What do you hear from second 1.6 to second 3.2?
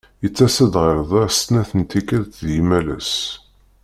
n tikal deg yimalas.